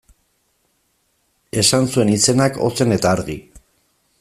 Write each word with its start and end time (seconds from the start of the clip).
Esan 1.63 1.87
zuen 1.97 2.11
izenak 2.15 2.59
ozen 2.71 2.99
eta 2.99 3.15
argi. 3.19 3.37